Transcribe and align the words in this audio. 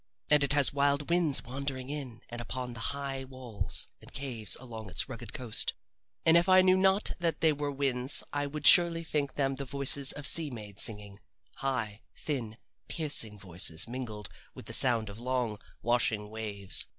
And 0.31 0.43
it 0.43 0.53
has 0.53 0.73
wild 0.73 1.11
winds 1.11 1.43
wandering 1.43 1.91
in 1.91 2.21
and 2.29 2.41
upon 2.41 2.73
the 2.73 2.79
high 2.89 3.23
walls 3.23 3.87
and 4.01 4.11
caves 4.11 4.55
along 4.59 4.89
its 4.89 5.07
rugged 5.07 5.31
coast 5.31 5.75
and 6.25 6.35
if 6.35 6.49
I 6.49 6.61
knew 6.63 6.75
not 6.75 7.11
that 7.19 7.41
they 7.41 7.53
were 7.53 7.71
winds 7.71 8.23
I 8.33 8.47
would 8.47 8.65
surely 8.65 9.03
think 9.03 9.33
them 9.33 9.57
the 9.57 9.65
voices 9.65 10.11
of 10.11 10.25
sea 10.25 10.49
maids 10.49 10.81
singing 10.81 11.19
high, 11.57 12.01
thin, 12.17 12.57
piercing 12.87 13.37
voices 13.37 13.87
mingled 13.87 14.27
with 14.55 14.65
the 14.65 14.73
sound 14.73 15.07
of 15.07 15.19
long, 15.19 15.59
washing 15.83 16.31
waves. 16.31 16.87